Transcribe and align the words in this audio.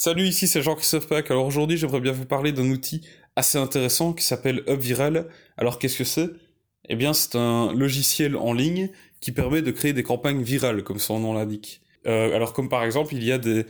Salut, 0.00 0.28
ici 0.28 0.46
c'est 0.46 0.62
Jean-Christophe 0.62 1.08
Pack. 1.08 1.28
Alors 1.32 1.44
aujourd'hui, 1.44 1.76
j'aimerais 1.76 1.98
bien 1.98 2.12
vous 2.12 2.24
parler 2.24 2.52
d'un 2.52 2.70
outil 2.70 3.00
assez 3.34 3.58
intéressant 3.58 4.12
qui 4.12 4.24
s'appelle 4.24 4.62
UpViral. 4.68 5.26
Alors 5.56 5.80
qu'est-ce 5.80 5.98
que 5.98 6.04
c'est? 6.04 6.28
Eh 6.88 6.94
bien, 6.94 7.12
c'est 7.12 7.34
un 7.34 7.72
logiciel 7.72 8.36
en 8.36 8.52
ligne 8.52 8.90
qui 9.20 9.32
permet 9.32 9.60
de 9.60 9.72
créer 9.72 9.92
des 9.92 10.04
campagnes 10.04 10.40
virales, 10.40 10.84
comme 10.84 11.00
son 11.00 11.18
nom 11.18 11.32
l'indique. 11.32 11.80
Euh, 12.06 12.32
alors 12.32 12.52
comme 12.52 12.68
par 12.68 12.84
exemple, 12.84 13.12
il 13.12 13.24
y 13.24 13.32
a 13.32 13.38
des, 13.38 13.66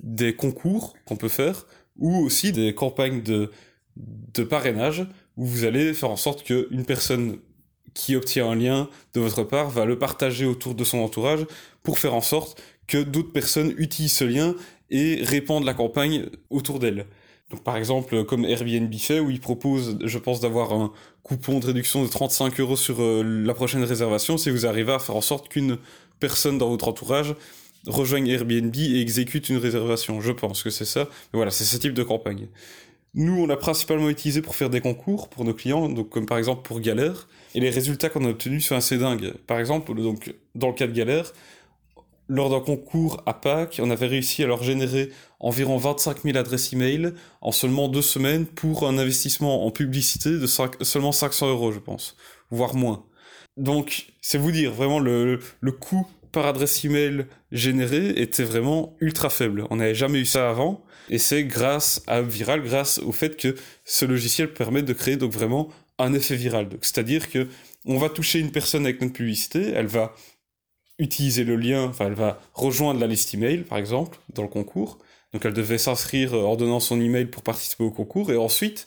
des 0.00 0.36
concours 0.36 0.94
qu'on 1.04 1.16
peut 1.16 1.28
faire, 1.28 1.66
ou 1.98 2.16
aussi 2.16 2.52
des 2.52 2.76
campagnes 2.76 3.24
de, 3.24 3.50
de 3.96 4.44
parrainage, 4.44 5.04
où 5.36 5.44
vous 5.44 5.64
allez 5.64 5.94
faire 5.94 6.10
en 6.10 6.16
sorte 6.16 6.44
qu'une 6.44 6.84
personne 6.86 7.38
qui 7.94 8.16
obtient 8.16 8.48
un 8.48 8.54
lien 8.54 8.88
de 9.14 9.20
votre 9.20 9.44
part 9.44 9.70
va 9.70 9.84
le 9.84 9.98
partager 9.98 10.46
autour 10.46 10.74
de 10.74 10.84
son 10.84 10.98
entourage 10.98 11.46
pour 11.82 11.98
faire 11.98 12.14
en 12.14 12.20
sorte 12.20 12.60
que 12.86 13.02
d'autres 13.02 13.32
personnes 13.32 13.74
utilisent 13.78 14.16
ce 14.16 14.24
lien 14.24 14.54
et 14.90 15.20
répandent 15.22 15.64
la 15.64 15.74
campagne 15.74 16.26
autour 16.50 16.78
d'elle. 16.78 17.06
Par 17.64 17.76
exemple, 17.76 18.24
comme 18.24 18.44
Airbnb 18.44 18.94
fait, 18.94 19.20
où 19.20 19.30
il 19.30 19.40
propose, 19.40 19.98
je 20.02 20.18
pense, 20.18 20.40
d'avoir 20.40 20.72
un 20.72 20.92
coupon 21.22 21.58
de 21.58 21.66
réduction 21.66 22.02
de 22.02 22.08
35 22.08 22.58
euros 22.60 22.76
sur 22.76 23.02
euh, 23.02 23.22
la 23.22 23.54
prochaine 23.54 23.84
réservation 23.84 24.38
si 24.38 24.50
vous 24.50 24.66
arrivez 24.66 24.92
à 24.92 24.98
faire 24.98 25.16
en 25.16 25.20
sorte 25.20 25.48
qu'une 25.48 25.78
personne 26.18 26.56
dans 26.58 26.68
votre 26.68 26.88
entourage 26.88 27.34
rejoigne 27.86 28.28
Airbnb 28.28 28.74
et 28.76 29.00
exécute 29.00 29.48
une 29.48 29.58
réservation. 29.58 30.20
Je 30.20 30.32
pense 30.32 30.62
que 30.62 30.70
c'est 30.70 30.84
ça. 30.84 31.08
Voilà, 31.32 31.50
c'est 31.50 31.64
ce 31.64 31.76
type 31.76 31.94
de 31.94 32.02
campagne. 32.02 32.48
Nous, 33.14 33.42
on 33.42 33.46
l'a 33.46 33.58
principalement 33.58 34.08
utilisé 34.08 34.40
pour 34.40 34.54
faire 34.54 34.70
des 34.70 34.80
concours 34.80 35.28
pour 35.28 35.44
nos 35.44 35.52
clients, 35.52 35.88
donc 35.88 36.08
comme 36.08 36.24
par 36.24 36.38
exemple 36.38 36.62
pour 36.62 36.80
Galère, 36.80 37.28
et 37.54 37.60
les 37.60 37.68
résultats 37.68 38.08
qu'on 38.08 38.24
a 38.24 38.30
obtenus 38.30 38.66
sont 38.66 38.74
assez 38.74 38.96
dingues. 38.96 39.34
Par 39.46 39.58
exemple, 39.58 39.94
donc 39.94 40.34
dans 40.54 40.68
le 40.68 40.72
cas 40.72 40.86
de 40.86 40.92
Galère, 40.92 41.32
lors 42.28 42.48
d'un 42.48 42.60
concours 42.60 43.22
à 43.26 43.34
Pâques, 43.34 43.80
on 43.82 43.90
avait 43.90 44.06
réussi 44.06 44.42
à 44.42 44.46
leur 44.46 44.62
générer 44.62 45.10
environ 45.40 45.76
25 45.76 46.22
000 46.22 46.38
adresses 46.38 46.72
e-mail 46.72 47.14
en 47.42 47.52
seulement 47.52 47.88
deux 47.88 48.00
semaines 48.00 48.46
pour 48.46 48.88
un 48.88 48.96
investissement 48.96 49.66
en 49.66 49.70
publicité 49.70 50.30
de 50.30 50.46
seulement 50.46 51.12
500 51.12 51.50
euros, 51.50 51.72
je 51.72 51.80
pense, 51.80 52.16
voire 52.50 52.74
moins. 52.74 53.04
Donc, 53.58 54.06
c'est 54.22 54.38
vous 54.38 54.52
dire, 54.52 54.72
vraiment, 54.72 54.98
le, 54.98 55.40
le 55.60 55.72
coût 55.72 56.06
par 56.32 56.46
adresse 56.46 56.84
email 56.84 57.26
générée 57.52 58.10
était 58.16 58.42
vraiment 58.42 58.96
ultra 59.00 59.30
faible. 59.30 59.66
On 59.70 59.76
n'avait 59.76 59.94
jamais 59.94 60.20
eu 60.20 60.26
ça 60.26 60.50
avant, 60.50 60.82
et 61.10 61.18
c'est 61.18 61.44
grâce 61.44 62.02
à 62.06 62.22
Viral, 62.22 62.62
grâce 62.62 62.98
au 62.98 63.12
fait 63.12 63.36
que 63.36 63.54
ce 63.84 64.04
logiciel 64.04 64.52
permet 64.52 64.82
de 64.82 64.92
créer 64.92 65.16
donc 65.16 65.32
vraiment 65.32 65.68
un 65.98 66.14
effet 66.14 66.36
viral. 66.36 66.68
C'est-à-dire 66.80 67.30
que 67.30 67.48
on 67.84 67.98
va 67.98 68.08
toucher 68.08 68.38
une 68.38 68.50
personne 68.50 68.84
avec 68.84 69.00
notre 69.00 69.12
publicité, 69.12 69.72
elle 69.74 69.86
va 69.86 70.14
utiliser 70.98 71.44
le 71.44 71.56
lien, 71.56 71.84
enfin 71.84 72.06
elle 72.06 72.14
va 72.14 72.40
rejoindre 72.54 73.00
la 73.00 73.06
liste 73.06 73.34
email 73.34 73.58
par 73.58 73.78
exemple 73.78 74.18
dans 74.34 74.42
le 74.42 74.48
concours. 74.48 74.98
Donc 75.32 75.44
elle 75.44 75.52
devait 75.52 75.78
s'inscrire 75.78 76.34
en 76.34 76.56
donnant 76.56 76.80
son 76.80 77.00
email 77.00 77.26
pour 77.26 77.42
participer 77.42 77.84
au 77.84 77.90
concours 77.90 78.30
et 78.30 78.36
ensuite 78.36 78.86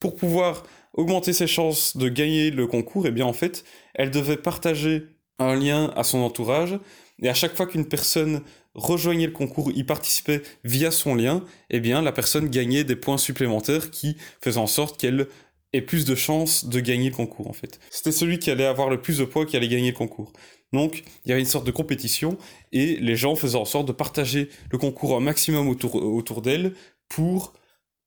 pour 0.00 0.16
pouvoir 0.16 0.64
augmenter 0.92 1.32
ses 1.32 1.46
chances 1.46 1.96
de 1.96 2.08
gagner 2.08 2.50
le 2.50 2.66
concours, 2.66 3.06
et 3.06 3.08
eh 3.08 3.12
bien 3.12 3.26
en 3.26 3.32
fait, 3.32 3.64
elle 3.94 4.10
devait 4.10 4.36
partager 4.36 5.02
un 5.38 5.54
lien 5.54 5.92
à 5.96 6.04
son 6.04 6.18
entourage 6.18 6.78
et 7.22 7.28
à 7.28 7.34
chaque 7.34 7.56
fois 7.56 7.66
qu'une 7.66 7.86
personne 7.86 8.42
rejoignait 8.74 9.26
le 9.26 9.32
concours, 9.32 9.70
y 9.72 9.84
participait 9.84 10.42
via 10.64 10.90
son 10.90 11.14
lien, 11.14 11.44
eh 11.70 11.80
bien 11.80 12.02
la 12.02 12.12
personne 12.12 12.48
gagnait 12.48 12.84
des 12.84 12.96
points 12.96 13.18
supplémentaires 13.18 13.90
qui 13.90 14.16
faisaient 14.40 14.58
en 14.58 14.66
sorte 14.66 15.00
qu'elle 15.00 15.28
ait 15.72 15.80
plus 15.80 16.04
de 16.04 16.14
chances 16.14 16.66
de 16.66 16.80
gagner 16.80 17.10
le 17.10 17.14
concours 17.14 17.48
en 17.48 17.52
fait. 17.52 17.78
C'était 17.90 18.12
celui 18.12 18.38
qui 18.38 18.50
allait 18.50 18.66
avoir 18.66 18.90
le 18.90 19.00
plus 19.00 19.18
de 19.18 19.24
points 19.24 19.46
qui 19.46 19.56
allait 19.56 19.68
gagner 19.68 19.92
le 19.92 19.96
concours. 19.96 20.32
Donc, 20.72 21.04
il 21.24 21.28
y 21.28 21.32
avait 21.32 21.40
une 21.40 21.46
sorte 21.46 21.66
de 21.66 21.70
compétition 21.70 22.36
et 22.72 22.96
les 22.96 23.14
gens 23.14 23.36
faisaient 23.36 23.58
en 23.58 23.64
sorte 23.64 23.86
de 23.86 23.92
partager 23.92 24.48
le 24.70 24.78
concours 24.78 25.16
un 25.16 25.20
maximum 25.20 25.68
autour, 25.68 25.94
autour 25.94 26.42
d'elles 26.42 26.74
pour 27.08 27.52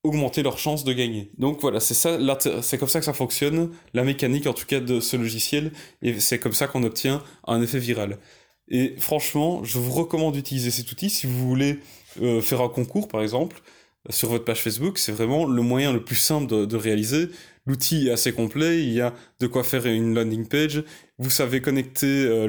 augmenter 0.08 0.42
leurs 0.42 0.58
chances 0.58 0.84
de 0.84 0.92
gagner. 0.92 1.30
Donc 1.38 1.60
voilà, 1.60 1.80
c'est 1.80 1.94
ça, 1.94 2.18
c'est 2.62 2.78
comme 2.78 2.88
ça 2.88 2.98
que 2.98 3.04
ça 3.04 3.12
fonctionne, 3.12 3.70
la 3.94 4.04
mécanique 4.04 4.46
en 4.46 4.54
tout 4.54 4.66
cas 4.66 4.80
de 4.80 5.00
ce 5.00 5.16
logiciel, 5.16 5.72
et 6.02 6.18
c'est 6.20 6.38
comme 6.38 6.52
ça 6.52 6.66
qu'on 6.66 6.82
obtient 6.82 7.22
un 7.46 7.62
effet 7.62 7.78
viral. 7.78 8.18
Et 8.68 8.94
franchement, 8.98 9.64
je 9.64 9.78
vous 9.78 9.92
recommande 9.92 10.34
d'utiliser 10.34 10.70
cet 10.70 10.90
outil 10.92 11.10
si 11.10 11.26
vous 11.26 11.48
voulez 11.48 11.80
euh, 12.20 12.40
faire 12.40 12.60
un 12.60 12.68
concours 12.68 13.08
par 13.08 13.22
exemple 13.22 13.62
sur 14.10 14.28
votre 14.30 14.44
page 14.44 14.62
Facebook, 14.62 14.98
c'est 14.98 15.12
vraiment 15.12 15.44
le 15.46 15.62
moyen 15.62 15.92
le 15.92 16.02
plus 16.02 16.16
simple 16.16 16.66
de, 16.66 16.76
réaliser. 16.76 17.28
L'outil 17.66 18.08
est 18.08 18.12
assez 18.12 18.32
complet, 18.32 18.82
il 18.82 18.92
y 18.92 19.00
a 19.00 19.12
de 19.40 19.46
quoi 19.46 19.62
faire 19.64 19.84
une 19.86 20.14
landing 20.14 20.46
page, 20.46 20.82
vous 21.18 21.30
savez 21.30 21.60
connecter 21.60 22.06
euh, 22.06 22.46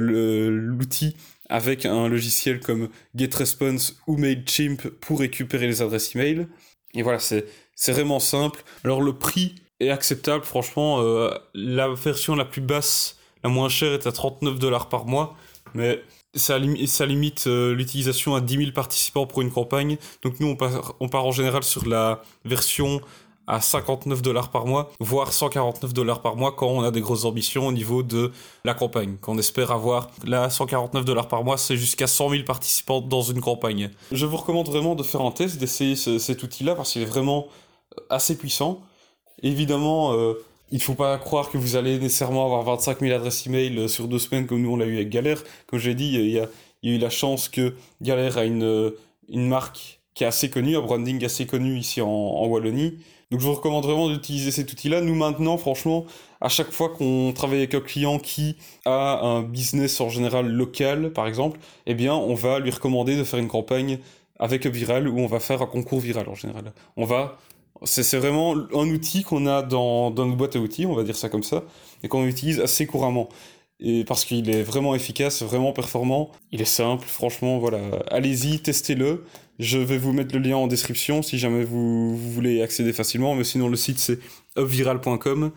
l'outil 0.49 1.15
avec 1.49 1.85
un 1.85 2.07
logiciel 2.07 2.59
comme 2.59 2.89
GetResponse 3.15 3.97
ou 4.07 4.17
MailChimp 4.17 4.87
pour 5.01 5.19
récupérer 5.19 5.67
les 5.67 5.81
adresses 5.81 6.15
email. 6.15 6.47
Et 6.93 7.03
voilà, 7.03 7.19
c'est 7.19 7.45
vraiment 7.91 8.19
simple. 8.19 8.63
Alors 8.83 9.01
le 9.01 9.13
prix 9.13 9.55
est 9.79 9.89
acceptable, 9.89 10.43
franchement, 10.43 11.01
euh, 11.01 11.29
la 11.53 11.89
version 11.89 12.35
la 12.35 12.45
plus 12.45 12.61
basse, 12.61 13.17
la 13.43 13.49
moins 13.49 13.69
chère 13.69 13.93
est 13.93 14.07
à 14.07 14.11
39 14.11 14.59
dollars 14.59 14.89
par 14.89 15.05
mois, 15.05 15.35
mais 15.73 16.03
ça, 16.35 16.59
ça 16.87 17.05
limite 17.05 17.47
euh, 17.47 17.73
l'utilisation 17.73 18.35
à 18.35 18.41
10 18.41 18.57
000 18.57 18.71
participants 18.71 19.25
pour 19.25 19.41
une 19.41 19.51
campagne. 19.51 19.97
Donc 20.23 20.39
nous, 20.39 20.47
on 20.47 20.55
part, 20.55 20.95
on 20.99 21.07
part 21.09 21.25
en 21.25 21.31
général 21.31 21.63
sur 21.63 21.87
la 21.87 22.21
version 22.45 23.01
à 23.49 23.61
59 23.61 24.21
dollars 24.21 24.49
par 24.49 24.65
mois, 24.65 24.91
voire 24.99 25.33
149 25.33 25.93
dollars 25.93 26.21
par 26.21 26.35
mois 26.35 26.51
quand 26.51 26.67
on 26.67 26.83
a 26.83 26.91
des 26.91 27.01
grosses 27.01 27.25
ambitions 27.25 27.67
au 27.67 27.71
niveau 27.71 28.03
de 28.03 28.31
la 28.63 28.73
campagne, 28.73 29.17
qu'on 29.21 29.37
espère 29.37 29.71
avoir. 29.71 30.09
Là, 30.25 30.49
149 30.49 31.03
dollars 31.03 31.27
par 31.27 31.43
mois, 31.43 31.57
c'est 31.57 31.75
jusqu'à 31.75 32.07
100 32.07 32.29
000 32.29 32.43
participants 32.43 33.01
dans 33.01 33.21
une 33.21 33.41
campagne. 33.41 33.89
Je 34.11 34.25
vous 34.25 34.37
recommande 34.37 34.67
vraiment 34.67 34.95
de 34.95 35.03
faire 35.03 35.21
un 35.21 35.31
test, 35.31 35.57
d'essayer 35.57 35.95
cet 35.95 36.43
outil-là 36.43 36.75
parce 36.75 36.93
qu'il 36.93 37.01
est 37.01 37.05
vraiment 37.05 37.47
euh, 37.97 38.01
assez 38.09 38.37
puissant. 38.37 38.81
Évidemment, 39.41 40.13
euh, 40.13 40.33
il 40.71 40.81
faut 40.81 40.93
pas 40.93 41.17
croire 41.17 41.49
que 41.49 41.57
vous 41.57 41.75
allez 41.75 41.97
nécessairement 41.97 42.45
avoir 42.45 42.63
25 42.63 42.99
000 42.99 43.15
adresses 43.15 43.47
email 43.47 43.77
euh, 43.77 43.87
sur 43.87 44.07
deux 44.07 44.19
semaines 44.19 44.45
comme 44.45 44.61
nous 44.61 44.71
on 44.71 44.77
l'a 44.77 44.85
eu 44.85 44.95
avec 44.95 45.09
Galère. 45.09 45.43
Comme 45.67 45.79
j'ai 45.79 45.95
dit, 45.95 46.13
il 46.13 46.29
y, 46.29 46.39
a, 46.39 46.47
eu 46.83 46.97
la 46.97 47.09
chance 47.09 47.49
que 47.49 47.73
Galère 48.01 48.37
a 48.37 48.45
une 48.45 48.93
marque 49.29 49.99
qui 50.19 50.25
est 50.25 50.27
assez 50.27 50.49
connue, 50.49 50.75
un 50.75 50.81
branding 50.81 51.23
assez 51.23 51.45
connu 51.45 51.77
ici 51.77 52.01
en, 52.01 52.45
Wallonie. 52.45 52.97
Donc 53.31 53.41
je 53.41 53.45
vous 53.45 53.53
recommande 53.53 53.85
vraiment 53.85 54.09
d'utiliser 54.09 54.49
cet 54.49 54.71
outil-là. 54.71 55.01
Nous 55.01 55.13
maintenant, 55.13 55.57
franchement, 55.57 56.05
à 56.41 56.49
chaque 56.49 56.71
fois 56.71 56.89
qu'on 56.89 57.31
travaille 57.33 57.59
avec 57.59 57.75
un 57.75 57.79
client 57.79 58.17
qui 58.17 58.57
a 58.85 59.19
un 59.23 59.43
business 59.43 60.01
en 60.01 60.09
général 60.09 60.47
local, 60.47 61.13
par 61.13 61.27
exemple, 61.27 61.59
eh 61.85 61.93
bien 61.93 62.15
on 62.15 62.33
va 62.33 62.59
lui 62.59 62.71
recommander 62.71 63.15
de 63.15 63.23
faire 63.23 63.39
une 63.39 63.47
campagne 63.47 63.99
avec 64.39 64.65
Viral 64.65 65.07
où 65.07 65.19
on 65.19 65.27
va 65.27 65.39
faire 65.39 65.61
un 65.61 65.67
concours 65.67 65.99
viral 65.99 66.27
en 66.27 66.33
général. 66.35 66.73
On 66.97 67.05
va 67.05 67.37
c'est 67.83 68.17
vraiment 68.17 68.53
un 68.53 68.89
outil 68.89 69.23
qu'on 69.23 69.45
a 69.47 69.61
dans, 69.61 70.11
dans 70.11 70.25
notre 70.25 70.37
boîte 70.37 70.55
à 70.55 70.59
outils, 70.59 70.85
on 70.85 70.95
va 70.95 71.03
dire 71.03 71.15
ça 71.15 71.29
comme 71.29 71.43
ça, 71.43 71.63
et 72.03 72.07
qu'on 72.09 72.25
utilise 72.25 72.59
assez 72.59 72.85
couramment. 72.85 73.29
Et 73.81 74.03
parce 74.03 74.25
qu'il 74.25 74.49
est 74.49 74.63
vraiment 74.63 74.93
efficace, 74.93 75.41
vraiment 75.41 75.71
performant, 75.71 76.31
il 76.51 76.61
est 76.61 76.65
simple, 76.65 77.05
franchement, 77.07 77.59
voilà. 77.59 77.79
Allez-y, 78.09 78.59
testez-le. 78.59 79.23
Je 79.59 79.77
vais 79.77 79.97
vous 79.97 80.13
mettre 80.13 80.33
le 80.35 80.41
lien 80.41 80.57
en 80.57 80.67
description 80.67 81.21
si 81.21 81.37
jamais 81.37 81.63
vous, 81.63 82.15
voulez 82.17 82.61
accéder 82.61 82.93
facilement, 82.93 83.35
mais 83.35 83.43
sinon 83.43 83.67
le 83.67 83.75
site 83.75 83.99
c'est 83.99 84.19
upviral.com. 84.57 85.51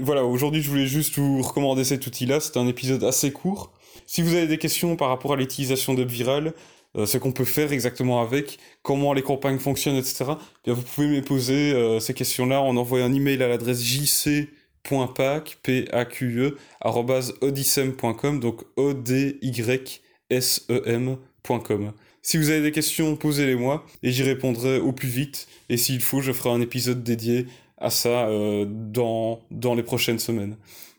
Voilà, 0.00 0.24
aujourd'hui 0.24 0.62
je 0.62 0.70
voulais 0.70 0.86
juste 0.86 1.18
vous 1.18 1.42
recommander 1.42 1.84
cet 1.84 2.06
outil-là, 2.06 2.40
c'est 2.40 2.56
un 2.56 2.68
épisode 2.68 3.02
assez 3.04 3.32
court. 3.32 3.72
Si 4.06 4.22
vous 4.22 4.34
avez 4.34 4.46
des 4.46 4.58
questions 4.58 4.96
par 4.96 5.08
rapport 5.08 5.32
à 5.32 5.36
l'utilisation 5.36 5.94
d'UpViral, 5.94 6.54
euh, 6.96 7.04
ce 7.04 7.18
qu'on 7.18 7.32
peut 7.32 7.44
faire 7.44 7.72
exactement 7.72 8.22
avec, 8.22 8.58
comment 8.82 9.12
les 9.12 9.22
campagnes 9.22 9.58
fonctionnent, 9.58 9.96
etc. 9.96 10.24
Bien, 10.64 10.74
vous 10.74 10.82
pouvez 10.82 11.08
me 11.08 11.20
poser 11.20 11.72
euh, 11.72 12.00
ces 12.00 12.14
questions-là 12.14 12.60
en 12.62 12.76
envoyant 12.76 13.06
un 13.06 13.14
email 13.14 13.42
à 13.42 13.48
l'adresse 13.48 13.82
jc.pac, 13.82 14.48
p 15.62 15.88
a 15.92 16.04
q 16.04 16.42
e 16.42 16.56
donc 18.38 18.64
o 18.76 18.92
d 18.94 19.38
y 19.42 20.00
s 20.30 20.66
e 20.70 20.82
m.com. 20.86 21.92
Si 22.22 22.36
vous 22.36 22.50
avez 22.50 22.60
des 22.60 22.72
questions, 22.72 23.16
posez-les 23.16 23.54
moi 23.54 23.86
et 24.02 24.12
j'y 24.12 24.22
répondrai 24.22 24.80
au 24.80 24.92
plus 24.92 25.08
vite. 25.08 25.48
Et 25.68 25.76
s'il 25.76 26.00
faut, 26.00 26.20
je 26.20 26.32
ferai 26.32 26.50
un 26.50 26.60
épisode 26.60 27.02
dédié 27.02 27.46
à 27.78 27.90
ça 27.90 28.28
euh, 28.28 28.66
dans, 28.68 29.40
dans 29.50 29.74
les 29.74 29.82
prochaines 29.82 30.18
semaines. 30.18 30.56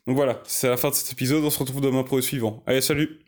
Donc 0.08 0.16
voilà, 0.16 0.42
c'est 0.46 0.70
la 0.70 0.78
fin 0.78 0.90
de 0.90 0.96
cet 0.96 1.12
épisode. 1.12 1.44
On 1.44 1.50
se 1.50 1.60
retrouve 1.60 1.82
demain 1.82 2.04
pour 2.04 2.18
le 2.18 2.24
suivant. 2.24 2.64
Allez, 2.66 2.82
salut 2.82 3.20